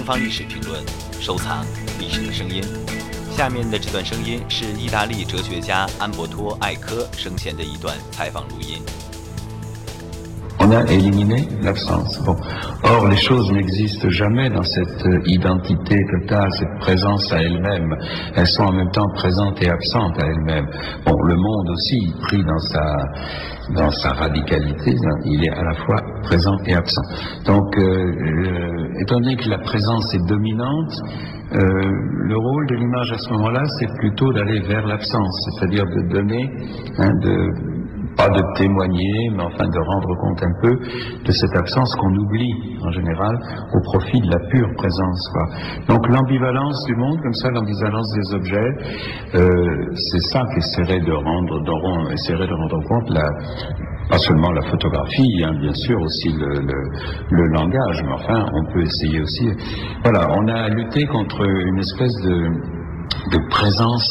[0.00, 0.82] 东方历史评论，
[1.20, 1.62] 收藏
[1.98, 2.64] 历史的声音。
[3.36, 8.82] 下面的这段声音是意大利哲学家安伯托·艾科生前的一段采访录音。
[10.70, 12.22] On a éliminé l'absence.
[12.84, 17.92] Or, les choses n'existent jamais dans cette identité totale, cette présence à elle-même.
[18.36, 20.68] Elles sont en même temps présentes et absentes à elles-mêmes.
[21.06, 22.96] Le monde aussi, pris dans sa,
[23.74, 24.94] dans sa radicalité,
[25.24, 27.02] il est à la fois présent et absent.
[27.46, 30.92] Donc, euh, euh, étant donné que la présence est dominante,
[31.52, 36.12] euh, le rôle de l'image à ce moment-là, c'est plutôt d'aller vers l'absence, c'est-à-dire de
[36.12, 36.48] donner,
[36.98, 37.79] hein, de
[38.20, 40.76] pas de témoigner, mais enfin de rendre compte un peu
[41.24, 42.52] de cette absence qu'on oublie
[42.84, 43.34] en général
[43.72, 45.22] au profit de la pure présence.
[45.88, 48.70] Donc l'ambivalence du monde, comme ça, l'ambivalence des objets,
[49.34, 53.10] euh, c'est ça qu'essaierait de rendre, essaierait de rendre compte
[54.10, 59.20] pas seulement la photographie, hein, bien sûr, aussi le, langage, mais enfin, on peut essayer
[59.20, 59.48] aussi.
[60.02, 62.36] Voilà, on a lutté contre une espèce de,
[63.30, 64.10] de présence